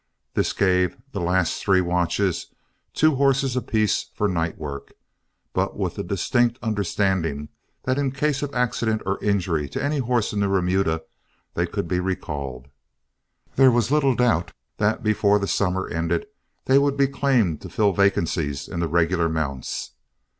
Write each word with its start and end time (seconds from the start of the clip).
This 0.33 0.51
gave 0.51 0.97
the 1.11 1.21
last 1.21 1.61
three 1.61 1.79
watches 1.79 2.47
two 2.91 3.17
horses 3.17 3.55
apiece 3.55 4.09
for 4.15 4.27
night 4.27 4.57
work, 4.57 4.93
but 5.53 5.77
with 5.77 5.93
the 5.93 6.01
distinct 6.03 6.57
understanding 6.63 7.49
that 7.83 7.99
in 7.99 8.11
case 8.11 8.41
of 8.41 8.51
accident 8.55 9.03
or 9.05 9.23
injury 9.23 9.69
to 9.69 9.83
any 9.83 9.99
horse 9.99 10.33
in 10.33 10.39
the 10.39 10.47
remuda, 10.49 11.03
they 11.53 11.67
could 11.67 11.87
be 11.87 11.99
recalled. 11.99 12.67
There 13.57 13.69
was 13.69 13.91
little 13.91 14.15
doubt 14.15 14.53
that 14.77 15.03
before 15.03 15.37
the 15.37 15.47
summer 15.47 15.87
ended, 15.87 16.25
they 16.65 16.79
would 16.79 16.97
be 16.97 17.05
claimed 17.05 17.61
to 17.61 17.69
fill 17.69 17.93
vacancies 17.93 18.67
in 18.67 18.79
the 18.79 18.87
regular 18.87 19.29
mounts. 19.29 19.91